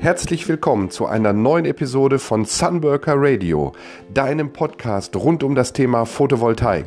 Herzlich 0.00 0.48
willkommen 0.48 0.92
zu 0.92 1.06
einer 1.06 1.32
neuen 1.32 1.64
Episode 1.64 2.20
von 2.20 2.44
Sunworker 2.44 3.14
Radio, 3.16 3.72
deinem 4.14 4.52
Podcast 4.52 5.16
rund 5.16 5.42
um 5.42 5.56
das 5.56 5.72
Thema 5.72 6.06
Photovoltaik. 6.06 6.86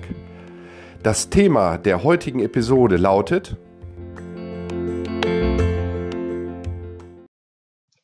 Das 1.03 1.29
Thema 1.29 1.77
der 1.77 2.03
heutigen 2.03 2.39
Episode 2.39 2.95
lautet 2.95 3.57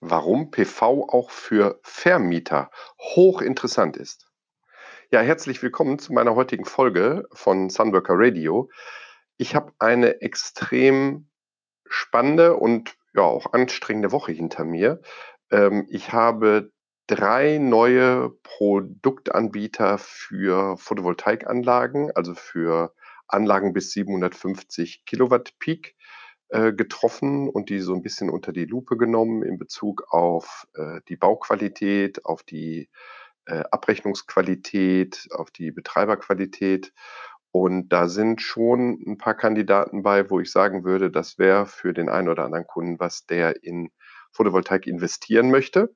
Warum 0.01 0.51
PV 0.51 1.07
auch 1.07 1.31
für 1.31 1.79
Vermieter 1.83 2.69
hochinteressant 2.99 3.95
ist. 3.95 4.29
Ja, 5.09 5.21
herzlich 5.21 5.63
willkommen 5.63 5.99
zu 5.99 6.11
meiner 6.11 6.35
heutigen 6.35 6.65
Folge 6.65 7.29
von 7.31 7.69
Sunworker 7.69 8.15
Radio. 8.17 8.69
Ich 9.37 9.55
habe 9.55 9.71
eine 9.79 10.19
extrem 10.19 11.29
spannende 11.87 12.57
und 12.57 12.96
ja 13.13 13.23
auch 13.23 13.53
anstrengende 13.53 14.11
Woche 14.11 14.31
hinter 14.31 14.63
mir. 14.65 15.01
Ähm, 15.51 15.87
ich 15.89 16.13
habe 16.13 16.71
drei 17.07 17.57
neue 17.57 18.31
Produktanbieter 18.43 19.97
für 19.97 20.77
Photovoltaikanlagen, 20.77 22.11
also 22.15 22.35
für 22.35 22.93
Anlagen 23.27 23.73
bis 23.73 23.91
750 23.91 25.05
Kilowatt 25.05 25.57
Peak 25.59 25.95
äh, 26.49 26.73
getroffen 26.73 27.49
und 27.49 27.69
die 27.69 27.79
so 27.79 27.93
ein 27.93 28.01
bisschen 28.01 28.29
unter 28.29 28.53
die 28.53 28.65
Lupe 28.65 28.97
genommen 28.97 29.43
in 29.43 29.57
Bezug 29.57 30.05
auf 30.09 30.67
äh, 30.75 31.01
die 31.07 31.17
Bauqualität, 31.17 32.25
auf 32.25 32.43
die 32.43 32.89
äh, 33.45 33.63
Abrechnungsqualität, 33.71 35.27
auf 35.31 35.51
die 35.51 35.71
Betreiberqualität 35.71 36.93
und 37.59 37.89
da 37.89 38.07
sind 38.07 38.41
schon 38.41 39.01
ein 39.07 39.17
paar 39.17 39.35
Kandidaten 39.35 40.03
bei, 40.03 40.29
wo 40.29 40.39
ich 40.39 40.51
sagen 40.51 40.83
würde, 40.83 41.09
das 41.09 41.39
wäre 41.39 41.65
für 41.65 41.91
den 41.91 42.07
einen 42.07 42.29
oder 42.29 42.45
anderen 42.45 42.67
Kunden 42.67 42.99
was, 42.99 43.25
der 43.25 43.63
in 43.63 43.89
Photovoltaik 44.31 44.85
investieren 44.85 45.49
möchte. 45.49 45.95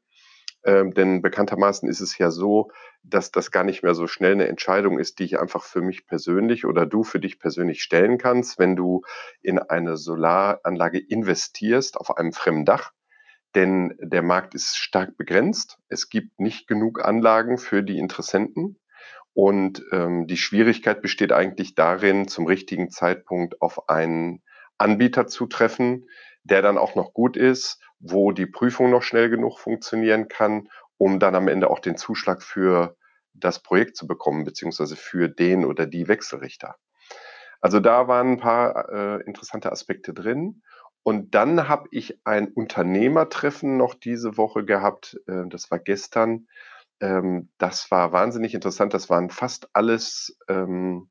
Ähm, 0.64 0.94
denn 0.94 1.22
bekanntermaßen 1.22 1.88
ist 1.88 2.02
es 2.02 2.18
ja 2.18 2.32
so, 2.32 2.72
dass 3.04 3.32
das 3.32 3.52
gar 3.52 3.64
nicht 3.64 3.84
mehr 3.84 3.94
so 3.94 4.08
schnell 4.08 4.34
eine 4.34 4.48
Entscheidung 4.48 4.98
ist, 4.98 5.20
die 5.20 5.26
ich 5.26 5.40
einfach 5.40 5.64
für 5.64 5.82
mich 5.82 6.08
persönlich 6.08 6.66
oder 6.66 6.88
du 6.88 7.04
für 7.04 7.20
dich 7.20 7.40
persönlich 7.40 7.84
stellen 7.84 8.18
kannst, 8.18 8.58
wenn 8.58 8.76
du 8.76 9.02
in 9.42 9.60
eine 9.60 9.98
Solaranlage 9.98 11.00
investierst 11.00 11.98
auf 11.98 12.18
einem 12.18 12.34
fremden 12.34 12.66
Dach. 12.66 12.92
Denn 13.54 13.96
der 14.00 14.24
Markt 14.24 14.56
ist 14.56 14.78
stark 14.78 15.16
begrenzt. 15.16 15.78
Es 15.90 16.10
gibt 16.10 16.40
nicht 16.40 16.68
genug 16.68 17.04
Anlagen 17.04 17.58
für 17.60 17.84
die 17.84 18.00
Interessenten. 18.00 18.78
Und 19.34 19.84
ähm, 19.92 20.28
die 20.28 20.38
Schwierigkeit 20.38 21.02
besteht 21.02 21.32
eigentlich 21.32 21.76
darin, 21.76 22.28
zum 22.28 22.48
richtigen 22.48 22.90
Zeitpunkt 22.90 23.62
auf 23.62 23.90
einen 23.90 24.44
Anbieter 24.78 25.28
zu 25.28 25.46
treffen, 25.46 26.08
der 26.44 26.62
dann 26.62 26.78
auch 26.78 26.96
noch 26.96 27.14
gut 27.14 27.38
ist, 27.38 27.80
wo 28.00 28.32
die 28.32 28.48
Prüfung 28.48 28.90
noch 28.90 29.04
schnell 29.04 29.30
genug 29.30 29.60
funktionieren 29.60 30.28
kann, 30.28 30.68
um 30.98 31.20
dann 31.20 31.36
am 31.36 31.48
Ende 31.48 31.70
auch 31.70 31.80
den 31.80 31.98
Zuschlag 31.98 32.44
für 32.44 32.98
das 33.34 33.62
Projekt 33.62 33.96
zu 33.96 34.08
bekommen, 34.08 34.44
beziehungsweise 34.44 34.96
für 34.96 35.30
den 35.30 35.66
oder 35.66 35.86
die 35.86 36.08
Wechselrichter. 36.08 36.76
Also 37.62 37.80
da 37.80 38.08
waren 38.08 38.34
ein 38.34 38.38
paar 38.40 38.90
äh, 38.90 39.24
interessante 39.24 39.72
Aspekte 39.72 40.14
drin. 40.14 40.64
Und 41.04 41.34
dann 41.34 41.68
habe 41.68 41.88
ich 41.92 42.20
ein 42.26 42.48
Unternehmertreffen 42.48 43.78
noch 43.78 43.96
diese 43.96 44.38
Woche 44.38 44.66
gehabt. 44.66 45.20
Äh, 45.28 45.48
das 45.48 45.72
war 45.72 45.80
gestern 45.80 46.48
ähm, 47.02 47.50
das 47.58 47.92
war 47.92 48.14
wahnsinnig 48.14 48.54
interessant. 48.54 48.94
Das 48.94 49.10
waren 49.10 49.30
fast 49.30 49.70
alles 49.74 50.38
ähm, 50.48 51.10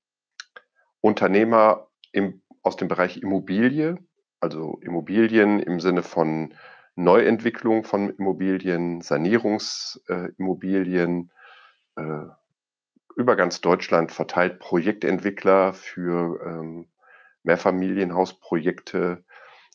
Unternehmer 1.01 1.89
im, 2.13 2.43
aus 2.63 2.77
dem 2.77 2.89
Bereich 2.89 3.23
Immobilie, 3.23 3.99
also 4.41 4.79
Immobilien 4.83 5.61
im 5.61 5.81
Sinne 5.81 6.03
von 6.03 6.55
Neuentwicklung 6.95 7.85
von 7.85 8.11
Immobilien, 8.11 9.01
Sanierungsimmobilien, 9.01 11.31
äh, 11.97 12.03
äh, 12.03 12.27
über 13.17 13.35
ganz 13.37 13.61
Deutschland 13.61 14.13
verteilt 14.13 14.61
Projektentwickler 14.61 15.75
für 15.75 16.41
ähm, 16.45 16.87
Mehrfamilienhausprojekte, 17.43 19.25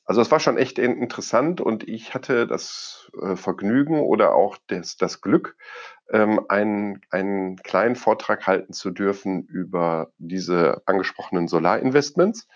also 0.06 0.22
es 0.22 0.30
war 0.30 0.40
schon 0.40 0.58
echt 0.58 0.78
interessant 0.78 1.62
und 1.62 1.88
ich 1.88 2.14
hatte 2.14 2.46
das 2.46 3.12
äh, 3.22 3.36
Vergnügen 3.36 4.00
oder 4.00 4.36
auch 4.36 4.58
das, 4.68 4.98
das 4.98 5.20
Glück, 5.20 5.58
ähm, 6.12 6.46
einen, 6.48 7.02
einen 7.10 7.58
kleinen 7.58 7.96
Vortrag 7.96 8.46
halten 8.46 8.72
zu 8.72 8.92
dürfen 8.92 9.44
über 9.46 10.12
diese 10.20 10.84
angesprochenen 10.86 11.48
Solarinvestments, 11.48 12.48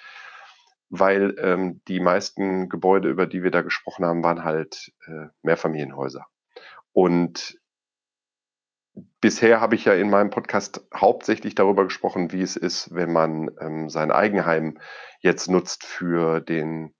weil 0.90 1.36
ähm, 1.40 1.82
die 1.88 2.00
meisten 2.00 2.70
Gebäude, 2.70 3.10
über 3.10 3.26
die 3.26 3.42
wir 3.42 3.52
da 3.52 3.62
gesprochen 3.62 4.06
haben, 4.06 4.24
waren 4.24 4.44
halt 4.44 4.92
äh, 5.08 5.28
Mehrfamilienhäuser. 5.42 6.28
Und 6.94 7.60
bisher 9.22 9.60
habe 9.60 9.74
ich 9.74 9.86
ja 9.86 9.94
in 9.94 10.12
meinem 10.12 10.30
Podcast 10.30 10.86
hauptsächlich 10.94 11.56
darüber 11.56 11.84
gesprochen, 11.84 12.32
wie 12.32 12.42
es 12.42 12.56
ist, 12.56 12.94
wenn 12.94 13.12
man 13.12 13.50
ähm, 13.60 13.90
sein 13.90 14.12
Eigenheim 14.12 14.78
jetzt 15.22 15.50
nutzt 15.50 15.84
für 15.84 16.42
den 16.42 16.94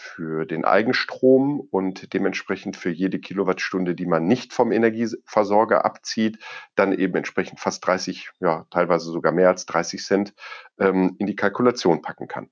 für 0.00 0.46
den 0.46 0.64
Eigenstrom 0.64 1.60
und 1.60 2.12
dementsprechend 2.14 2.76
für 2.76 2.90
jede 2.90 3.20
Kilowattstunde, 3.20 3.94
die 3.94 4.06
man 4.06 4.26
nicht 4.26 4.52
vom 4.52 4.72
Energieversorger 4.72 5.84
abzieht, 5.84 6.38
dann 6.74 6.92
eben 6.92 7.14
entsprechend 7.16 7.60
fast 7.60 7.86
30, 7.86 8.30
ja, 8.40 8.66
teilweise 8.70 9.10
sogar 9.10 9.32
mehr 9.32 9.48
als 9.48 9.66
30 9.66 10.02
Cent 10.02 10.34
ähm, 10.78 11.16
in 11.18 11.26
die 11.26 11.36
Kalkulation 11.36 12.02
packen 12.02 12.28
kann. 12.28 12.50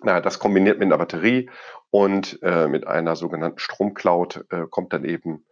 Na, 0.00 0.20
das 0.20 0.38
kombiniert 0.38 0.78
mit 0.78 0.86
einer 0.86 0.98
Batterie 0.98 1.50
und 1.90 2.38
äh, 2.42 2.66
mit 2.66 2.86
einer 2.86 3.14
sogenannten 3.14 3.58
Stromcloud 3.58 4.46
äh, 4.50 4.64
kommt 4.68 4.92
dann 4.92 5.04
eben 5.04 5.46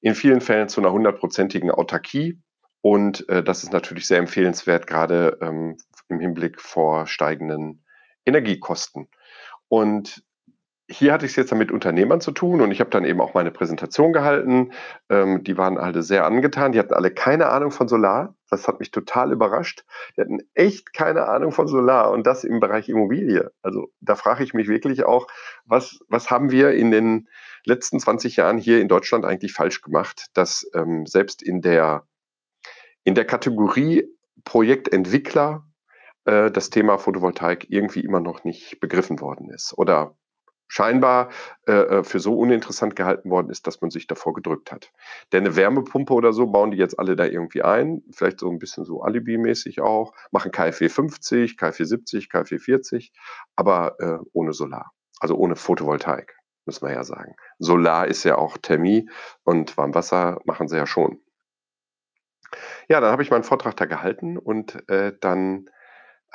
in 0.00 0.14
vielen 0.14 0.40
Fällen 0.40 0.68
zu 0.68 0.80
einer 0.80 0.92
hundertprozentigen 0.92 1.70
Autarkie. 1.70 2.40
Und 2.80 3.28
äh, 3.28 3.42
das 3.42 3.64
ist 3.64 3.72
natürlich 3.72 4.06
sehr 4.06 4.18
empfehlenswert, 4.18 4.86
gerade 4.86 5.38
ähm, 5.40 5.76
im 6.08 6.20
Hinblick 6.20 6.60
vor 6.60 7.06
steigenden 7.06 7.84
Energiekosten. 8.24 9.08
Und 9.68 10.24
hier 10.88 11.12
hatte 11.12 11.26
ich 11.26 11.32
es 11.32 11.36
jetzt 11.36 11.54
mit 11.54 11.72
Unternehmern 11.72 12.20
zu 12.20 12.30
tun 12.30 12.60
und 12.60 12.70
ich 12.70 12.78
habe 12.78 12.90
dann 12.90 13.04
eben 13.04 13.20
auch 13.20 13.34
meine 13.34 13.50
Präsentation 13.50 14.12
gehalten. 14.12 14.72
Ähm, 15.08 15.42
die 15.42 15.58
waren 15.58 15.78
alle 15.78 16.02
sehr 16.02 16.24
angetan. 16.24 16.72
Die 16.72 16.78
hatten 16.78 16.94
alle 16.94 17.10
keine 17.10 17.48
Ahnung 17.48 17.72
von 17.72 17.88
Solar. 17.88 18.36
Das 18.50 18.68
hat 18.68 18.78
mich 18.78 18.92
total 18.92 19.32
überrascht. 19.32 19.84
Die 20.16 20.20
hatten 20.20 20.38
echt 20.54 20.92
keine 20.92 21.26
Ahnung 21.26 21.50
von 21.50 21.66
Solar 21.66 22.12
und 22.12 22.26
das 22.26 22.44
im 22.44 22.60
Bereich 22.60 22.88
Immobilie. 22.88 23.50
Also 23.62 23.88
da 24.00 24.14
frage 24.14 24.44
ich 24.44 24.54
mich 24.54 24.68
wirklich 24.68 25.04
auch, 25.04 25.26
was, 25.64 25.98
was 26.08 26.30
haben 26.30 26.52
wir 26.52 26.70
in 26.70 26.92
den 26.92 27.28
letzten 27.64 27.98
20 27.98 28.36
Jahren 28.36 28.58
hier 28.58 28.80
in 28.80 28.86
Deutschland 28.86 29.24
eigentlich 29.24 29.52
falsch 29.52 29.82
gemacht, 29.82 30.26
dass 30.34 30.70
ähm, 30.72 31.04
selbst 31.06 31.42
in 31.42 31.62
der, 31.62 32.06
in 33.02 33.16
der 33.16 33.24
Kategorie 33.24 34.08
Projektentwickler 34.44 35.66
äh, 36.26 36.52
das 36.52 36.70
Thema 36.70 36.98
Photovoltaik 36.98 37.66
irgendwie 37.70 38.04
immer 38.04 38.20
noch 38.20 38.44
nicht 38.44 38.78
begriffen 38.78 39.20
worden 39.20 39.50
ist 39.50 39.76
oder 39.76 40.14
scheinbar 40.68 41.30
äh, 41.66 41.72
äh, 41.72 42.04
für 42.04 42.20
so 42.20 42.38
uninteressant 42.38 42.96
gehalten 42.96 43.30
worden 43.30 43.50
ist, 43.50 43.66
dass 43.66 43.80
man 43.80 43.90
sich 43.90 44.06
davor 44.06 44.34
gedrückt 44.34 44.72
hat. 44.72 44.92
Denn 45.32 45.44
eine 45.44 45.56
Wärmepumpe 45.56 46.12
oder 46.12 46.32
so 46.32 46.46
bauen 46.46 46.70
die 46.70 46.78
jetzt 46.78 46.98
alle 46.98 47.16
da 47.16 47.24
irgendwie 47.24 47.62
ein, 47.62 48.02
vielleicht 48.10 48.40
so 48.40 48.50
ein 48.50 48.58
bisschen 48.58 48.84
so 48.84 49.02
Alibi-mäßig 49.02 49.80
auch, 49.80 50.12
machen 50.30 50.50
KfW 50.50 50.88
50, 50.88 51.56
KfW 51.56 51.84
70, 51.84 52.30
KfW 52.30 52.58
40, 52.58 53.12
aber 53.54 53.96
äh, 54.00 54.18
ohne 54.32 54.52
Solar, 54.52 54.92
also 55.20 55.36
ohne 55.36 55.56
Photovoltaik, 55.56 56.36
müssen 56.64 56.86
wir 56.86 56.94
ja 56.94 57.04
sagen. 57.04 57.36
Solar 57.58 58.06
ist 58.06 58.24
ja 58.24 58.36
auch 58.36 58.58
Thermie 58.58 59.08
und 59.44 59.76
Warmwasser 59.76 60.40
machen 60.44 60.68
sie 60.68 60.76
ja 60.76 60.86
schon. 60.86 61.20
Ja, 62.88 63.00
dann 63.00 63.10
habe 63.10 63.22
ich 63.22 63.30
meinen 63.30 63.42
Vortrag 63.42 63.76
da 63.76 63.86
gehalten 63.86 64.38
und 64.38 64.88
äh, 64.88 65.12
dann 65.20 65.68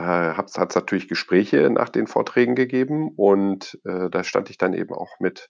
äh, 0.01 0.35
hat 0.35 0.49
es 0.49 0.57
natürlich 0.57 1.07
Gespräche 1.07 1.69
nach 1.69 1.89
den 1.89 2.07
Vorträgen 2.07 2.55
gegeben 2.55 3.11
und 3.15 3.79
äh, 3.85 4.09
da 4.09 4.23
stand 4.23 4.49
ich 4.49 4.57
dann 4.57 4.73
eben 4.73 4.93
auch 4.93 5.19
mit 5.19 5.49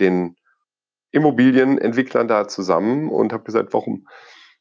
den 0.00 0.36
Immobilienentwicklern 1.10 2.28
da 2.28 2.48
zusammen 2.48 3.08
und 3.08 3.32
habe 3.32 3.44
gesagt, 3.44 3.72
warum, 3.72 4.06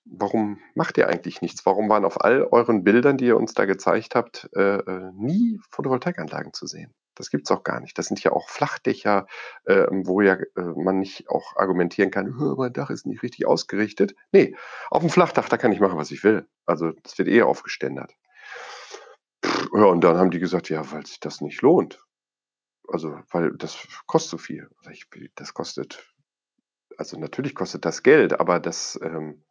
warum 0.05 0.59
macht 0.75 0.97
ihr 0.97 1.07
eigentlich 1.07 1.41
nichts? 1.41 1.65
Warum 1.65 1.89
waren 1.89 2.05
auf 2.05 2.23
all 2.23 2.43
euren 2.43 2.83
Bildern, 2.83 3.17
die 3.17 3.25
ihr 3.25 3.37
uns 3.37 3.53
da 3.53 3.65
gezeigt 3.65 4.15
habt, 4.15 4.49
äh, 4.55 4.77
äh 4.77 5.11
nie 5.13 5.59
Photovoltaikanlagen 5.69 6.53
zu 6.53 6.65
sehen? 6.65 6.93
Das 7.15 7.31
gibt 7.31 7.47
es 7.47 7.51
auch 7.51 7.63
gar 7.63 7.79
nicht. 7.81 7.97
Das 7.97 8.05
sind 8.05 8.23
ja 8.23 8.31
auch 8.31 8.47
Flachdächer, 8.47 9.25
äh, 9.65 9.87
wo 9.89 10.21
ja 10.21 10.35
äh, 10.35 10.61
man 10.75 10.99
nicht 10.99 11.29
auch 11.29 11.55
argumentieren 11.57 12.11
kann, 12.11 12.33
mein 12.57 12.73
Dach 12.73 12.91
ist 12.91 13.05
nicht 13.05 13.23
richtig 13.23 13.47
ausgerichtet. 13.47 14.15
Nee, 14.31 14.55
auf 14.91 15.01
dem 15.01 15.09
Flachdach, 15.09 15.49
da 15.49 15.57
kann 15.57 15.71
ich 15.71 15.79
machen, 15.79 15.97
was 15.97 16.11
ich 16.11 16.23
will. 16.23 16.47
Also 16.65 16.91
das 17.03 17.17
wird 17.17 17.27
eh 17.27 17.41
aufgeständert. 17.41 18.13
Ja, 19.73 19.85
und 19.85 20.03
dann 20.03 20.17
haben 20.17 20.31
die 20.31 20.39
gesagt, 20.39 20.69
ja, 20.69 20.91
weil 20.91 21.05
sich 21.05 21.19
das 21.19 21.41
nicht 21.41 21.61
lohnt. 21.61 21.99
Also, 22.87 23.19
weil 23.31 23.51
das 23.57 23.87
kostet 24.05 24.31
so 24.31 24.37
viel. 24.37 24.69
Ich, 24.91 25.07
das 25.35 25.53
kostet, 25.53 26.13
also 26.97 27.19
natürlich 27.19 27.53
kostet 27.53 27.83
das 27.85 28.03
Geld, 28.03 28.39
aber 28.39 28.59
das, 28.59 28.97
ähm, 29.03 29.43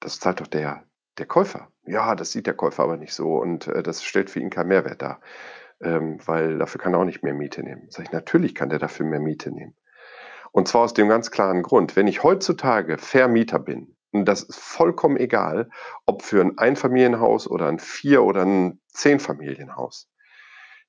das 0.00 0.20
zahlt 0.20 0.40
doch 0.40 0.46
der, 0.46 0.84
der 1.18 1.26
Käufer. 1.26 1.70
Ja, 1.86 2.14
das 2.14 2.32
sieht 2.32 2.46
der 2.46 2.54
Käufer 2.54 2.84
aber 2.84 2.96
nicht 2.96 3.12
so 3.12 3.36
und 3.36 3.66
äh, 3.66 3.82
das 3.82 4.02
stellt 4.02 4.30
für 4.30 4.40
ihn 4.40 4.50
keinen 4.50 4.68
Mehrwert 4.68 5.02
dar, 5.02 5.20
ähm, 5.80 6.18
weil 6.24 6.58
dafür 6.58 6.80
kann 6.80 6.94
er 6.94 7.00
auch 7.00 7.04
nicht 7.04 7.22
mehr 7.22 7.34
Miete 7.34 7.62
nehmen. 7.62 7.88
Sag 7.90 8.06
ich, 8.06 8.12
natürlich 8.12 8.54
kann 8.54 8.70
der 8.70 8.78
dafür 8.78 9.04
mehr 9.04 9.20
Miete 9.20 9.50
nehmen. 9.50 9.76
Und 10.50 10.66
zwar 10.66 10.82
aus 10.82 10.94
dem 10.94 11.08
ganz 11.08 11.30
klaren 11.30 11.62
Grund, 11.62 11.94
wenn 11.94 12.06
ich 12.06 12.22
heutzutage 12.22 12.96
Vermieter 12.96 13.58
bin, 13.58 13.97
und 14.12 14.24
das 14.24 14.42
ist 14.42 14.58
vollkommen 14.58 15.16
egal, 15.16 15.70
ob 16.06 16.22
für 16.22 16.40
ein 16.40 16.56
Einfamilienhaus 16.58 17.46
oder 17.48 17.68
ein 17.68 17.78
Vier- 17.78 18.24
oder 18.24 18.42
ein 18.42 18.80
Zehnfamilienhaus. 18.88 20.08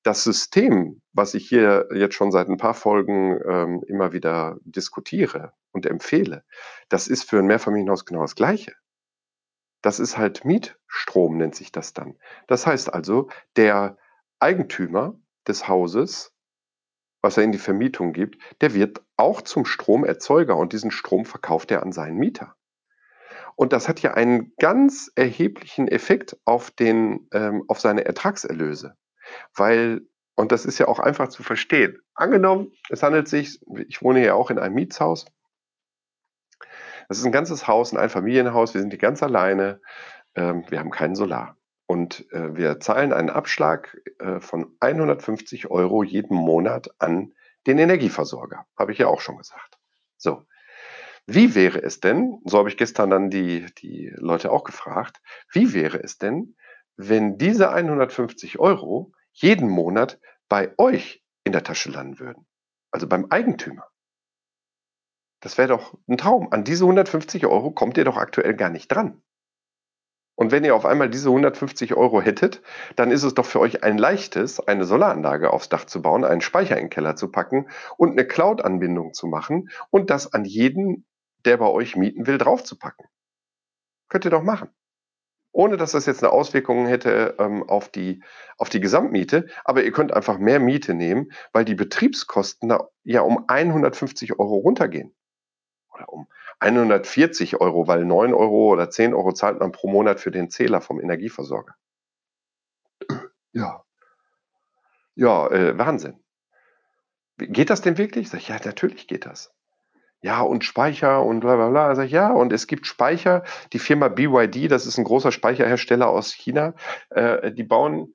Das 0.04 0.24
System, 0.24 1.02
was 1.12 1.34
ich 1.34 1.48
hier 1.50 1.90
jetzt 1.94 2.16
schon 2.16 2.32
seit 2.32 2.48
ein 2.48 2.58
paar 2.58 2.74
Folgen 2.74 3.40
ähm, 3.46 3.84
immer 3.88 4.14
wieder 4.14 4.58
diskutiere 4.64 5.52
und 5.72 5.86
empfehle, 5.86 6.46
das 6.88 7.08
ist 7.08 7.30
für 7.30 7.40
ein 7.40 7.48
Mehrfamilienhaus 7.48 8.06
genau 8.06 8.22
das 8.22 8.36
Gleiche. 8.36 8.74
Das 9.82 10.00
ist 10.00 10.18
halt 10.18 10.46
Mietstrom, 10.46 11.38
nennt 11.38 11.56
sich 11.56 11.72
das 11.72 11.94
dann. 11.94 12.18
Das 12.48 12.66
heißt 12.66 12.94
also, 12.94 13.30
der 13.58 13.98
Eigentümer 14.40 15.20
des 15.48 15.68
Hauses, 15.68 16.34
was 17.22 17.36
er 17.36 17.44
in 17.44 17.52
die 17.52 17.58
Vermietung 17.58 18.14
gibt, 18.14 18.42
der 18.62 18.74
wird 18.74 19.02
auch 19.18 19.42
zum 19.42 19.66
Stromerzeuger 19.66 20.56
und 20.56 20.72
diesen 20.72 20.92
Strom 20.92 21.26
verkauft 21.26 21.72
er 21.72 21.84
an 21.84 21.92
seinen 21.92 22.18
Mieter. 22.18 22.56
Und 23.60 23.74
das 23.74 23.90
hat 23.90 24.00
ja 24.00 24.14
einen 24.14 24.54
ganz 24.58 25.12
erheblichen 25.16 25.90
Effekt 25.90 26.38
auf, 26.46 26.72
den, 26.72 27.28
ähm, 27.34 27.66
auf 27.68 27.82
seine 27.82 28.06
Ertragserlöse. 28.06 28.96
Weil, 29.54 30.08
und 30.36 30.54
das 30.54 30.64
ist 30.66 30.80
ja 30.80 30.88
auch 30.88 31.00
einfach 31.00 31.28
zu 31.28 31.44
verstehen, 31.44 32.00
angenommen, 32.14 32.72
es 32.90 33.04
handelt 33.04 33.28
sich, 33.28 33.60
ich 33.90 34.02
wohne 34.02 34.26
ja 34.26 34.34
auch 34.34 34.50
in 34.50 34.60
einem 34.60 34.76
Mietshaus, 34.76 35.26
das 37.10 37.18
ist 37.18 37.26
ein 37.26 37.34
ganzes 37.34 37.68
Haus, 37.68 37.92
ein 37.92 37.98
Einfamilienhaus. 37.98 38.74
Wir 38.74 38.80
sind 38.80 38.92
hier 38.92 38.98
ganz 38.98 39.22
alleine. 39.22 39.82
Ähm, 40.36 40.64
wir 40.70 40.80
haben 40.80 40.92
keinen 40.92 41.16
Solar. 41.16 41.58
Und 41.86 42.32
äh, 42.32 42.56
wir 42.56 42.80
zahlen 42.80 43.12
einen 43.12 43.30
Abschlag 43.30 43.98
äh, 44.20 44.40
von 44.40 44.74
150 44.80 45.70
Euro 45.70 46.04
jeden 46.04 46.38
Monat 46.38 46.92
an 46.98 47.34
den 47.68 47.78
Energieversorger. 47.78 48.66
Habe 48.78 48.94
ich 48.94 49.00
ja 49.00 49.08
auch 49.08 49.20
schon 49.20 49.38
gesagt. 49.38 49.78
So. 50.16 50.46
Wie 51.32 51.54
wäre 51.54 51.84
es 51.84 52.00
denn, 52.00 52.42
so 52.46 52.58
habe 52.58 52.70
ich 52.70 52.78
gestern 52.78 53.12
dann 53.12 53.30
die, 53.30 53.68
die 53.78 54.12
Leute 54.16 54.52
auch 54.52 54.64
gefragt, 54.64 55.22
wie 55.52 55.76
wäre 55.76 56.02
es 56.02 56.18
denn, 56.18 56.56
wenn 56.98 57.38
diese 57.38 57.72
150 57.72 58.58
Euro 58.58 59.14
jeden 59.34 59.70
Monat 59.70 60.20
bei 60.48 60.74
euch 60.80 61.24
in 61.44 61.52
der 61.52 61.64
Tasche 61.64 61.92
landen 61.92 62.18
würden? 62.18 62.48
Also 62.90 63.08
beim 63.08 63.28
Eigentümer. 63.30 63.88
Das 65.40 65.60
wäre 65.60 65.68
doch 65.68 66.00
ein 66.08 66.18
Traum. 66.18 66.52
An 66.52 66.64
diese 66.64 66.86
150 66.86 67.46
Euro 67.46 67.70
kommt 67.70 68.00
ihr 68.00 68.06
doch 68.06 68.18
aktuell 68.18 68.56
gar 68.56 68.72
nicht 68.72 68.88
dran. 68.88 69.22
Und 70.40 70.52
wenn 70.52 70.64
ihr 70.64 70.74
auf 70.74 70.86
einmal 70.86 71.10
diese 71.10 71.28
150 71.30 71.96
Euro 71.96 72.22
hättet, 72.22 72.64
dann 72.96 73.12
ist 73.12 73.24
es 73.24 73.36
doch 73.36 73.46
für 73.46 73.60
euch 73.60 73.84
ein 73.84 73.98
leichtes, 73.98 74.60
eine 74.60 74.86
Solaranlage 74.86 75.52
aufs 75.52 75.70
Dach 75.70 75.84
zu 75.84 76.02
bauen, 76.02 76.24
einen 76.24 76.42
Speicher 76.42 76.78
in 76.78 76.86
den 76.86 76.90
Keller 76.90 77.16
zu 77.16 77.30
packen 77.30 77.68
und 77.98 78.12
eine 78.14 78.26
Cloud-Anbindung 78.26 79.14
zu 79.14 79.28
machen 79.28 79.70
und 79.92 80.10
das 80.10 80.34
an 80.34 80.46
jeden, 80.46 81.06
der 81.46 81.58
bei 81.58 81.68
euch 81.68 81.96
mieten 81.96 82.28
will, 82.28 82.38
draufzupacken. 82.38 83.08
Könnt 84.10 84.26
ihr 84.26 84.32
doch 84.32 84.44
machen. 84.44 84.70
Ohne 85.52 85.78
dass 85.78 85.94
das 85.94 86.06
jetzt 86.06 86.24
eine 86.24 86.32
Auswirkung 86.32 86.86
hätte 86.86 87.36
ähm, 87.40 87.68
auf, 87.68 87.90
die, 87.90 88.24
auf 88.58 88.70
die 88.70 88.80
Gesamtmiete, 88.80 89.48
aber 89.64 89.84
ihr 89.84 89.92
könnt 89.92 90.14
einfach 90.14 90.38
mehr 90.38 90.60
Miete 90.60 90.94
nehmen, 90.94 91.32
weil 91.54 91.66
die 91.66 91.76
Betriebskosten 91.76 92.70
da 92.70 92.90
ja 93.04 93.22
um 93.22 93.46
150 93.48 94.40
Euro 94.40 94.58
runtergehen 94.58 95.16
oder 95.92 96.10
um 96.10 96.28
140 96.60 97.62
Euro, 97.62 97.88
weil 97.88 98.06
9 98.06 98.34
Euro 98.34 98.72
oder 98.72 98.90
10 98.90 99.14
Euro 99.14 99.32
zahlt 99.34 99.60
man 99.60 99.72
pro 99.72 99.90
Monat 99.90 100.20
für 100.20 100.32
den 100.32 100.50
Zähler 100.50 100.82
vom 100.82 101.00
Energieversorger. 101.00 101.76
Ja. 103.52 103.84
Ja, 105.16 105.48
äh, 105.50 105.78
Wahnsinn. 105.78 106.24
Geht 107.38 107.70
das 107.70 107.82
denn 107.82 107.98
wirklich? 107.98 108.30
Sag 108.30 108.40
ich, 108.42 108.50
ja, 108.50 108.60
natürlich 108.64 109.08
geht 109.08 109.26
das. 109.26 109.54
Ja, 110.22 110.42
und 110.42 110.66
Speicher 110.66 111.24
und 111.24 111.40
bla 111.40 111.56
bla 111.56 111.70
bla. 111.70 111.96
Sag 111.96 112.08
ich, 112.08 112.12
ja, 112.12 112.32
und 112.32 112.52
es 112.52 112.68
gibt 112.68 112.88
Speicher. 112.88 113.44
Die 113.74 113.80
Firma 113.80 114.10
BYD, 114.10 114.70
das 114.70 114.86
ist 114.86 114.98
ein 114.98 115.06
großer 115.06 115.32
Speicherhersteller 115.32 116.10
aus 116.10 116.34
China, 116.34 116.74
äh, 117.10 117.52
die 117.52 117.64
bauen 117.64 118.14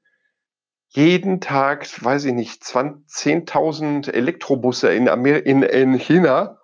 jeden 0.88 1.40
Tag, 1.40 1.86
weiß 2.04 2.26
ich 2.26 2.34
nicht, 2.34 2.62
10.000 2.62 4.12
Elektrobusse 4.12 4.92
in, 4.92 5.08
Amer 5.08 5.44
in, 5.44 5.62
in 5.62 5.94
China 5.94 6.58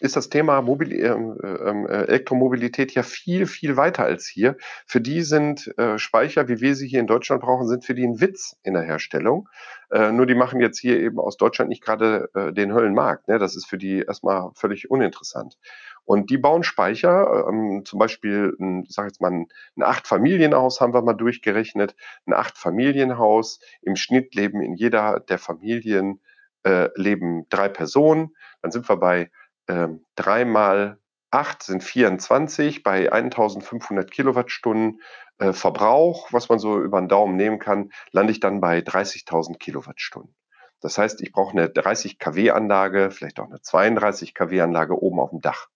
ist 0.00 0.16
das 0.16 0.28
Thema 0.28 0.60
Mobil 0.62 0.92
ähm, 0.92 1.38
ähm, 1.42 1.86
äh, 1.86 2.04
Elektromobilität 2.04 2.92
ja 2.94 3.02
viel, 3.02 3.46
viel 3.46 3.76
weiter 3.76 4.04
als 4.04 4.26
hier. 4.26 4.56
Für 4.86 5.00
die 5.00 5.22
sind 5.22 5.72
äh, 5.78 5.98
Speicher, 5.98 6.48
wie 6.48 6.60
wir 6.60 6.74
sie 6.74 6.88
hier 6.88 7.00
in 7.00 7.06
Deutschland 7.06 7.42
brauchen, 7.42 7.68
sind 7.68 7.84
für 7.84 7.94
die 7.94 8.04
ein 8.04 8.20
Witz 8.20 8.56
in 8.62 8.74
der 8.74 8.82
Herstellung. 8.82 9.48
Äh, 9.90 10.12
nur 10.12 10.26
die 10.26 10.34
machen 10.34 10.60
jetzt 10.60 10.78
hier 10.78 10.98
eben 10.98 11.18
aus 11.18 11.36
Deutschland 11.36 11.68
nicht 11.68 11.82
gerade 11.82 12.28
äh, 12.34 12.52
den 12.52 12.72
Höllenmarkt. 12.72 13.28
Ne? 13.28 13.38
Das 13.38 13.56
ist 13.56 13.66
für 13.66 13.78
die 13.78 14.00
erstmal 14.00 14.50
völlig 14.54 14.90
uninteressant. 14.90 15.56
Und 16.04 16.28
die 16.30 16.38
bauen 16.38 16.64
Speicher, 16.64 17.46
ähm, 17.48 17.82
zum 17.84 17.98
Beispiel, 17.98 18.54
ein, 18.60 18.84
sag 18.88 19.06
jetzt 19.06 19.20
mal, 19.20 19.30
ein, 19.30 19.46
Acht-Familienhaus 19.80 20.80
haben 20.80 20.92
wir 20.92 21.02
mal 21.02 21.14
durchgerechnet. 21.14 21.96
Ein 22.26 22.34
Acht-Familienhaus, 22.34 23.60
im 23.82 23.96
Schnitt 23.96 24.34
leben 24.34 24.60
in 24.60 24.74
jeder 24.74 25.20
der 25.20 25.38
Familien 25.38 26.20
äh, 26.64 26.88
leben 26.94 27.46
drei 27.48 27.68
Personen. 27.68 28.34
Dann 28.62 28.70
sind 28.70 28.88
wir 28.88 28.96
bei 28.96 29.30
ähm, 29.68 30.04
3 30.16 30.44
mal 30.44 30.98
8 31.30 31.62
sind 31.62 31.82
24 31.82 32.82
bei 32.82 33.12
1500 33.12 34.10
Kilowattstunden 34.10 35.00
äh, 35.38 35.52
Verbrauch, 35.52 36.32
was 36.32 36.48
man 36.48 36.58
so 36.58 36.80
über 36.80 37.00
den 37.00 37.08
Daumen 37.08 37.36
nehmen 37.36 37.58
kann, 37.58 37.90
lande 38.12 38.32
ich 38.32 38.40
dann 38.40 38.60
bei 38.60 38.78
30.000 38.78 39.58
Kilowattstunden. 39.58 40.34
Das 40.80 40.98
heißt, 40.98 41.22
ich 41.22 41.32
brauche 41.32 41.56
eine 41.56 41.70
30 41.70 42.18
kW 42.18 42.50
Anlage, 42.50 43.10
vielleicht 43.10 43.40
auch 43.40 43.48
eine 43.48 43.60
32 43.60 44.34
kW 44.34 44.60
Anlage 44.60 45.02
oben 45.02 45.18
auf 45.18 45.30
dem 45.30 45.40
Dach. 45.40 45.68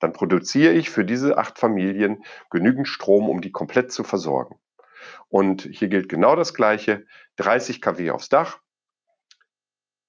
Dann 0.00 0.12
produziere 0.12 0.72
ich 0.72 0.90
für 0.90 1.04
diese 1.04 1.38
acht 1.38 1.58
Familien 1.58 2.24
genügend 2.50 2.88
Strom, 2.88 3.28
um 3.28 3.40
die 3.40 3.52
komplett 3.52 3.92
zu 3.92 4.02
versorgen. 4.02 4.58
Und 5.28 5.68
hier 5.70 5.88
gilt 5.88 6.08
genau 6.08 6.34
das 6.34 6.54
Gleiche. 6.54 7.04
30 7.36 7.80
kW 7.80 8.10
aufs 8.10 8.28
Dach, 8.30 8.61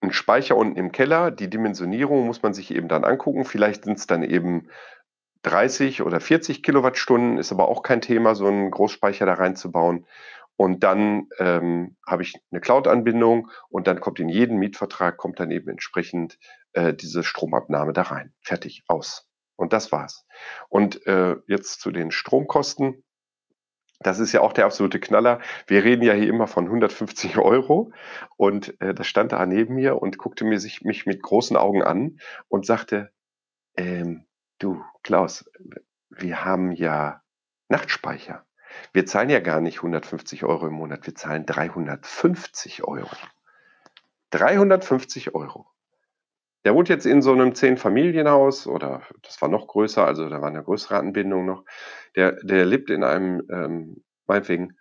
ein 0.04 0.14
Speicher 0.14 0.56
unten 0.58 0.78
im 0.78 0.92
Keller. 0.92 1.32
Die 1.32 1.50
Dimensionierung 1.50 2.26
muss 2.28 2.44
man 2.44 2.54
sich 2.54 2.72
eben 2.72 2.88
dann 2.88 3.04
angucken. 3.04 3.46
Vielleicht 3.46 3.86
sind 3.86 3.98
es 3.98 4.08
dann 4.08 4.24
eben 4.24 4.70
30 5.44 6.02
oder 6.02 6.20
40 6.20 6.64
Kilowattstunden, 6.64 7.38
ist 7.38 7.52
aber 7.52 7.68
auch 7.68 7.84
kein 7.84 8.02
Thema, 8.02 8.36
so 8.36 8.48
einen 8.48 8.72
Großspeicher 8.72 9.26
da 9.26 9.34
reinzubauen. 9.34 10.06
Und 10.56 10.84
dann 10.84 11.30
ähm, 11.40 11.98
habe 12.06 12.22
ich 12.22 12.36
eine 12.52 12.62
Cloud-Anbindung 12.62 13.50
und 13.70 13.88
dann 13.88 14.00
kommt 14.00 14.20
in 14.20 14.30
jeden 14.30 14.58
Mietvertrag, 14.60 15.18
kommt 15.18 15.40
dann 15.40 15.52
eben 15.52 15.70
entsprechend 15.70 16.38
äh, 16.74 16.94
diese 16.94 17.24
Stromabnahme 17.24 17.92
da 17.92 18.04
rein. 18.04 18.34
Fertig, 18.42 18.84
aus. 18.88 19.28
Und 19.56 19.74
das 19.74 19.92
war's. 19.92 20.26
Und 20.70 21.06
äh, 21.08 21.36
jetzt 21.48 21.82
zu 21.82 21.92
den 21.92 22.12
Stromkosten. 22.12 23.04
Das 24.04 24.20
ist 24.20 24.32
ja 24.34 24.42
auch 24.42 24.54
der 24.54 24.66
absolute 24.66 25.00
Knaller. 25.00 25.40
Wir 25.68 25.84
reden 25.84 26.04
ja 26.04 26.14
hier 26.14 26.28
immer 26.28 26.48
von 26.48 26.66
150 26.66 27.38
Euro 27.38 27.92
und 28.38 28.80
äh, 28.82 28.94
das 28.94 29.08
stand 29.08 29.32
da 29.32 29.46
neben 29.46 29.76
mir 29.76 30.02
und 30.02 30.18
guckte 30.18 30.46
mir 30.46 30.60
sich, 30.60 30.84
mich 30.84 31.06
mit 31.06 31.22
großen 31.22 31.58
Augen 31.58 31.84
an 31.84 32.20
und 32.48 32.66
sagte, 32.66 33.12
ähm, 33.76 34.26
du 34.60 34.84
Klaus, 35.04 35.50
wir 36.10 36.46
haben 36.46 36.72
ja 36.72 37.22
Nachtspeicher. 37.70 38.46
Wir 38.92 39.06
zahlen 39.06 39.30
ja 39.30 39.40
gar 39.40 39.62
nicht 39.62 39.78
150 39.78 40.44
Euro 40.44 40.68
im 40.68 40.74
Monat, 40.74 41.06
wir 41.06 41.16
zahlen 41.16 41.46
350 41.46 42.84
Euro. 42.84 43.16
350 44.32 45.36
Euro. 45.36 45.68
Der 46.66 46.74
wohnt 46.76 46.90
jetzt 46.90 47.06
in 47.06 47.22
so 47.22 47.34
einem 47.34 47.56
Zehn-Familienhaus 47.56 48.68
oder 48.68 49.04
das 49.22 49.42
war 49.42 49.50
noch 49.50 49.68
größer, 49.68 50.06
also 50.06 50.30
da 50.30 50.42
war 50.42 50.48
eine 50.48 50.64
größere 50.64 50.98
Anbindung 50.98 51.46
noch. 51.46 51.66
Der, 52.16 52.34
der 52.44 52.66
lebt 52.66 52.90
in 52.90 53.04
einem, 53.04 53.44
ähm, 53.52 54.04
meinetwegen, 54.28 54.78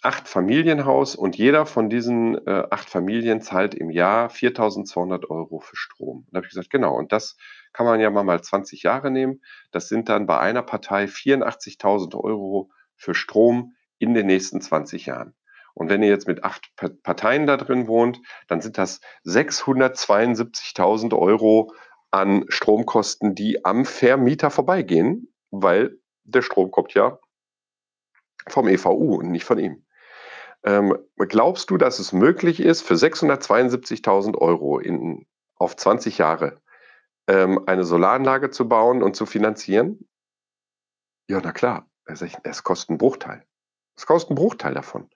Acht-Familienhaus 0.00 1.16
und 1.16 1.36
jeder 1.36 1.66
von 1.66 1.90
diesen 1.90 2.46
äh, 2.46 2.64
acht 2.70 2.88
Familien 2.88 3.40
zahlt 3.40 3.74
im 3.74 3.90
Jahr 3.90 4.30
4.200 4.30 5.28
Euro 5.28 5.58
für 5.58 5.74
Strom. 5.74 6.24
Da 6.30 6.36
habe 6.36 6.46
ich 6.46 6.50
gesagt, 6.50 6.70
genau, 6.70 6.96
und 6.96 7.10
das 7.10 7.36
kann 7.72 7.84
man 7.84 7.98
ja 7.98 8.08
mal 8.08 8.22
mal 8.22 8.40
20 8.40 8.84
Jahre 8.84 9.10
nehmen. 9.10 9.40
Das 9.72 9.88
sind 9.88 10.08
dann 10.08 10.26
bei 10.26 10.38
einer 10.38 10.62
Partei 10.62 11.06
84.000 11.06 12.14
Euro 12.14 12.70
für 12.94 13.14
Strom 13.14 13.74
in 13.98 14.14
den 14.14 14.26
nächsten 14.26 14.60
20 14.60 15.06
Jahren. 15.06 15.34
Und 15.78 15.88
wenn 15.88 16.02
ihr 16.02 16.08
jetzt 16.08 16.26
mit 16.26 16.42
acht 16.42 16.72
Parteien 17.04 17.46
da 17.46 17.56
drin 17.56 17.86
wohnt, 17.86 18.20
dann 18.48 18.60
sind 18.60 18.78
das 18.78 19.00
672.000 19.24 21.16
Euro 21.16 21.72
an 22.10 22.44
Stromkosten, 22.48 23.36
die 23.36 23.64
am 23.64 23.84
Vermieter 23.84 24.50
vorbeigehen, 24.50 25.32
weil 25.52 25.96
der 26.24 26.42
Strom 26.42 26.72
kommt 26.72 26.94
ja 26.94 27.20
vom 28.48 28.66
EVU 28.66 29.18
und 29.20 29.30
nicht 29.30 29.44
von 29.44 29.60
ihm. 29.60 29.86
Ähm, 30.64 30.98
glaubst 31.16 31.70
du, 31.70 31.76
dass 31.76 32.00
es 32.00 32.12
möglich 32.12 32.58
ist, 32.58 32.82
für 32.82 32.94
672.000 32.94 34.36
Euro 34.36 34.80
in, 34.80 35.26
auf 35.54 35.76
20 35.76 36.18
Jahre 36.18 36.60
ähm, 37.28 37.62
eine 37.66 37.84
Solaranlage 37.84 38.50
zu 38.50 38.68
bauen 38.68 39.04
und 39.04 39.14
zu 39.14 39.26
finanzieren? 39.26 40.08
Ja, 41.28 41.40
na 41.40 41.52
klar. 41.52 41.88
Es 42.42 42.64
kostet 42.64 42.88
einen 42.88 42.98
Bruchteil. 42.98 43.44
Es 43.98 44.06
kostet 44.06 44.30
einen 44.30 44.36
Bruchteil 44.36 44.74
davon. 44.74 45.10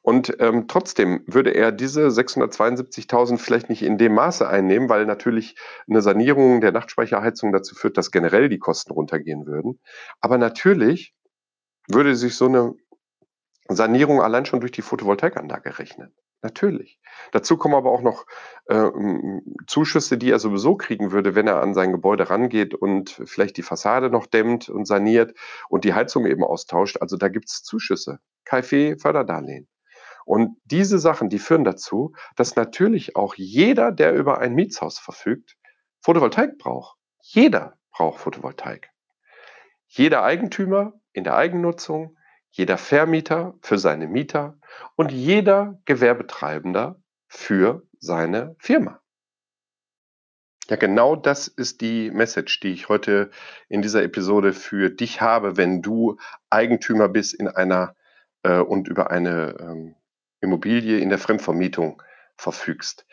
Und 0.00 0.34
ähm, 0.40 0.66
trotzdem 0.66 1.22
würde 1.26 1.50
er 1.50 1.70
diese 1.70 2.06
672.000 2.06 3.36
vielleicht 3.36 3.68
nicht 3.68 3.82
in 3.82 3.98
dem 3.98 4.14
Maße 4.14 4.48
einnehmen, 4.48 4.88
weil 4.88 5.04
natürlich 5.04 5.54
eine 5.86 6.00
Sanierung 6.00 6.62
der 6.62 6.72
Nachtspeicherheizung 6.72 7.52
dazu 7.52 7.74
führt, 7.74 7.98
dass 7.98 8.10
generell 8.10 8.48
die 8.48 8.58
Kosten 8.58 8.92
runtergehen 8.92 9.46
würden. 9.46 9.80
Aber 10.22 10.38
natürlich 10.38 11.14
würde 11.88 12.16
sich 12.16 12.34
so 12.34 12.46
eine 12.46 12.74
Sanierung 13.68 14.22
allein 14.22 14.46
schon 14.46 14.60
durch 14.60 14.72
die 14.72 14.82
Photovoltaikanlage 14.82 15.78
rechnen. 15.78 16.14
Natürlich. 16.42 16.98
Dazu 17.30 17.56
kommen 17.56 17.74
aber 17.74 17.92
auch 17.92 18.02
noch 18.02 18.26
äh, 18.66 18.90
Zuschüsse, 19.68 20.18
die 20.18 20.30
er 20.32 20.40
sowieso 20.40 20.76
kriegen 20.76 21.12
würde, 21.12 21.36
wenn 21.36 21.46
er 21.46 21.62
an 21.62 21.72
sein 21.72 21.92
Gebäude 21.92 22.30
rangeht 22.30 22.74
und 22.74 23.22
vielleicht 23.24 23.56
die 23.56 23.62
Fassade 23.62 24.10
noch 24.10 24.26
dämmt 24.26 24.68
und 24.68 24.86
saniert 24.86 25.34
und 25.68 25.84
die 25.84 25.94
Heizung 25.94 26.26
eben 26.26 26.42
austauscht. 26.42 26.98
Also 27.00 27.16
da 27.16 27.28
gibt 27.28 27.48
es 27.48 27.62
Zuschüsse, 27.62 28.18
KfW-Förderdarlehen. 28.44 29.68
Und 30.24 30.56
diese 30.64 30.98
Sachen, 30.98 31.28
die 31.28 31.38
führen 31.38 31.64
dazu, 31.64 32.12
dass 32.36 32.56
natürlich 32.56 33.14
auch 33.14 33.34
jeder, 33.36 33.92
der 33.92 34.12
über 34.14 34.38
ein 34.38 34.54
Mietshaus 34.54 34.98
verfügt, 34.98 35.56
Photovoltaik 36.00 36.58
braucht. 36.58 36.96
Jeder 37.20 37.78
braucht 37.92 38.20
Photovoltaik. 38.20 38.90
Jeder 39.86 40.24
Eigentümer 40.24 40.94
in 41.12 41.22
der 41.22 41.36
Eigennutzung, 41.36 42.16
jeder 42.52 42.78
Vermieter 42.78 43.54
für 43.62 43.78
seine 43.78 44.06
Mieter 44.06 44.58
und 44.94 45.10
jeder 45.10 45.80
Gewerbetreibender 45.86 47.00
für 47.26 47.82
seine 47.98 48.54
Firma. 48.58 49.00
Ja, 50.68 50.76
genau 50.76 51.16
das 51.16 51.48
ist 51.48 51.80
die 51.80 52.10
Message, 52.10 52.60
die 52.60 52.72
ich 52.72 52.88
heute 52.88 53.30
in 53.68 53.82
dieser 53.82 54.02
Episode 54.04 54.52
für 54.52 54.90
dich 54.90 55.20
habe, 55.20 55.56
wenn 55.56 55.82
du 55.82 56.18
Eigentümer 56.50 57.08
bist 57.08 57.34
in 57.34 57.48
einer 57.48 57.96
äh, 58.42 58.58
und 58.58 58.86
über 58.86 59.10
eine 59.10 59.56
ähm, 59.58 59.96
Immobilie 60.40 60.98
in 60.98 61.08
der 61.08 61.18
Fremdvermietung 61.18 62.02
verfügst 62.36 63.06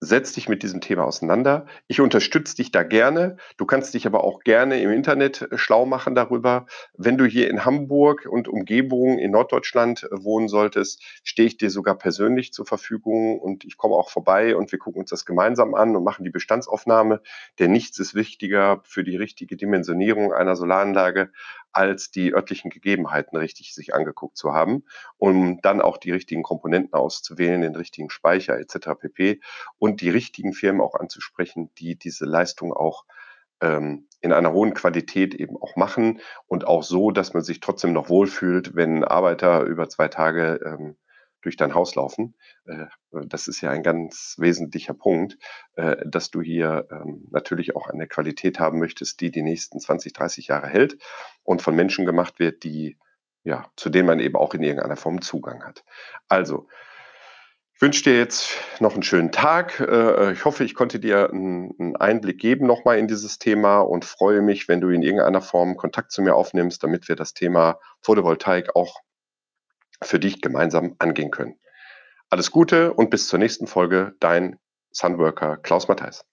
setz 0.00 0.32
dich 0.32 0.48
mit 0.48 0.62
diesem 0.62 0.80
Thema 0.80 1.04
auseinander. 1.04 1.66
Ich 1.88 2.00
unterstütze 2.00 2.54
dich 2.56 2.70
da 2.70 2.84
gerne. 2.84 3.36
Du 3.56 3.66
kannst 3.66 3.94
dich 3.94 4.06
aber 4.06 4.22
auch 4.22 4.40
gerne 4.40 4.80
im 4.80 4.92
Internet 4.92 5.42
äh, 5.42 5.58
schlau 5.58 5.86
machen 5.86 6.14
darüber. 6.14 6.66
Wenn 6.96 7.18
du 7.18 7.24
hier 7.24 7.50
in 7.50 7.64
Hamburg 7.64 8.26
und 8.30 8.46
Umgebung 8.46 9.18
in 9.18 9.32
Norddeutschland 9.32 10.04
äh, 10.04 10.08
wohnen 10.22 10.48
solltest, 10.48 11.02
stehe 11.24 11.48
ich 11.48 11.56
dir 11.56 11.70
sogar 11.70 11.96
persönlich 11.96 12.52
zur 12.52 12.66
Verfügung 12.66 13.40
und 13.40 13.64
ich 13.64 13.76
komme 13.76 13.94
auch 13.94 14.10
vorbei 14.10 14.54
und 14.56 14.70
wir 14.70 14.78
gucken 14.78 15.00
uns 15.00 15.10
das 15.10 15.24
gemeinsam 15.24 15.74
an 15.74 15.96
und 15.96 16.04
machen 16.04 16.24
die 16.24 16.30
Bestandsaufnahme. 16.30 17.20
Denn 17.58 17.72
nichts 17.72 17.98
ist 17.98 18.14
wichtiger 18.14 18.80
für 18.84 19.02
die 19.02 19.16
richtige 19.16 19.56
Dimensionierung 19.56 20.32
einer 20.32 20.54
Solaranlage 20.54 21.30
als 21.72 22.10
die 22.10 22.34
örtlichen 22.34 22.70
Gegebenheiten 22.70 23.36
richtig 23.36 23.74
sich 23.74 23.94
angeguckt 23.94 24.36
zu 24.36 24.52
haben, 24.52 24.84
um 25.16 25.60
dann 25.62 25.80
auch 25.80 25.96
die 25.96 26.10
richtigen 26.10 26.42
Komponenten 26.42 26.94
auszuwählen, 26.94 27.60
den 27.60 27.76
richtigen 27.76 28.10
Speicher 28.10 28.58
etc. 28.58 28.90
pp. 28.98 29.40
und 29.78 30.00
die 30.00 30.10
richtigen 30.10 30.52
Firmen 30.52 30.80
auch 30.80 30.94
anzusprechen, 30.94 31.70
die 31.78 31.96
diese 31.96 32.24
Leistung 32.24 32.72
auch 32.72 33.04
ähm, 33.60 34.08
in 34.20 34.32
einer 34.32 34.52
hohen 34.52 34.74
Qualität 34.74 35.34
eben 35.34 35.56
auch 35.56 35.76
machen 35.76 36.20
und 36.46 36.66
auch 36.66 36.82
so, 36.82 37.10
dass 37.10 37.34
man 37.34 37.42
sich 37.42 37.60
trotzdem 37.60 37.92
noch 37.92 38.08
wohlfühlt, 38.08 38.74
wenn 38.74 39.04
Arbeiter 39.04 39.62
über 39.62 39.88
zwei 39.88 40.08
Tage 40.08 40.60
ähm, 40.64 40.96
durch 41.48 41.56
dein 41.56 41.74
Haus 41.74 41.94
laufen. 41.94 42.34
Äh, 42.66 42.86
das 43.10 43.48
ist 43.48 43.62
ja 43.62 43.70
ein 43.70 43.82
ganz 43.82 44.36
wesentlicher 44.38 44.92
Punkt, 44.92 45.38
äh, 45.76 45.96
dass 46.06 46.30
du 46.30 46.42
hier 46.42 46.86
ähm, 46.90 47.26
natürlich 47.30 47.74
auch 47.74 47.88
eine 47.88 48.06
Qualität 48.06 48.60
haben 48.60 48.78
möchtest, 48.78 49.20
die 49.22 49.30
die 49.30 49.42
nächsten 49.42 49.80
20, 49.80 50.12
30 50.12 50.48
Jahre 50.48 50.68
hält 50.68 50.98
und 51.42 51.62
von 51.62 51.74
Menschen 51.74 52.04
gemacht 52.04 52.38
wird, 52.38 52.64
die 52.64 52.98
ja, 53.44 53.64
zu 53.76 53.88
denen 53.88 54.06
man 54.06 54.20
eben 54.20 54.36
auch 54.36 54.52
in 54.52 54.62
irgendeiner 54.62 54.96
Form 54.96 55.22
Zugang 55.22 55.64
hat. 55.64 55.84
Also, 56.28 56.68
ich 57.74 57.80
wünsche 57.80 58.02
dir 58.02 58.18
jetzt 58.18 58.50
noch 58.80 58.92
einen 58.92 59.02
schönen 59.02 59.32
Tag. 59.32 59.80
Äh, 59.80 60.32
ich 60.32 60.44
hoffe, 60.44 60.64
ich 60.64 60.74
konnte 60.74 61.00
dir 61.00 61.30
einen 61.30 61.96
Einblick 61.96 62.38
geben 62.40 62.66
nochmal 62.66 62.98
in 62.98 63.08
dieses 63.08 63.38
Thema 63.38 63.78
und 63.78 64.04
freue 64.04 64.42
mich, 64.42 64.68
wenn 64.68 64.82
du 64.82 64.90
in 64.90 65.02
irgendeiner 65.02 65.40
Form 65.40 65.76
Kontakt 65.76 66.12
zu 66.12 66.20
mir 66.20 66.34
aufnimmst, 66.34 66.84
damit 66.84 67.08
wir 67.08 67.16
das 67.16 67.32
Thema 67.32 67.78
Photovoltaik 68.02 68.76
auch 68.76 69.00
für 70.02 70.18
dich 70.18 70.40
gemeinsam 70.40 70.94
angehen 70.98 71.30
können. 71.30 71.58
Alles 72.30 72.50
Gute 72.50 72.92
und 72.92 73.10
bis 73.10 73.28
zur 73.28 73.38
nächsten 73.38 73.66
Folge, 73.66 74.14
dein 74.20 74.58
Sunworker 74.90 75.56
Klaus 75.56 75.88
Matthijs. 75.88 76.24